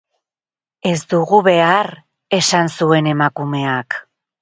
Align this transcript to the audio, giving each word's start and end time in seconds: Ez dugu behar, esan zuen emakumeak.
Ez 0.91 1.01
dugu 1.11 1.43
behar, 1.49 1.91
esan 2.41 2.75
zuen 2.79 3.15
emakumeak. 3.17 4.05